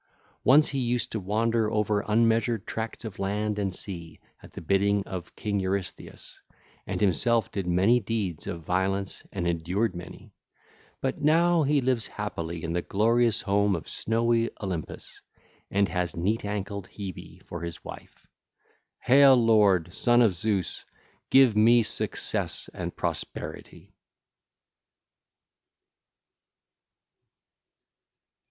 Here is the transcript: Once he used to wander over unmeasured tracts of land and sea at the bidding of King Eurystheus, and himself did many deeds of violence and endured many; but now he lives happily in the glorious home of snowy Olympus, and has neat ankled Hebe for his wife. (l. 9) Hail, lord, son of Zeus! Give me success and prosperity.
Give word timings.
Once 0.43 0.67
he 0.69 0.79
used 0.79 1.11
to 1.11 1.19
wander 1.19 1.69
over 1.69 2.03
unmeasured 2.07 2.65
tracts 2.65 3.05
of 3.05 3.19
land 3.19 3.59
and 3.59 3.71
sea 3.75 4.19
at 4.41 4.51
the 4.53 4.59
bidding 4.59 5.03
of 5.05 5.35
King 5.35 5.59
Eurystheus, 5.59 6.41
and 6.87 6.99
himself 6.99 7.51
did 7.51 7.67
many 7.67 7.99
deeds 7.99 8.47
of 8.47 8.63
violence 8.63 9.23
and 9.31 9.45
endured 9.47 9.95
many; 9.95 10.33
but 11.01 11.21
now 11.21 11.61
he 11.61 11.81
lives 11.81 12.07
happily 12.07 12.63
in 12.63 12.73
the 12.73 12.81
glorious 12.81 13.41
home 13.41 13.75
of 13.75 13.87
snowy 13.87 14.49
Olympus, 14.59 15.21
and 15.69 15.87
has 15.87 16.15
neat 16.15 16.43
ankled 16.45 16.87
Hebe 16.89 17.43
for 17.45 17.61
his 17.61 17.85
wife. 17.85 18.25
(l. 18.25 18.25
9) 18.25 18.27
Hail, 19.17 19.35
lord, 19.35 19.93
son 19.93 20.23
of 20.23 20.33
Zeus! 20.33 20.83
Give 21.29 21.55
me 21.55 21.83
success 21.83 22.71
and 22.73 22.95
prosperity. 22.95 23.93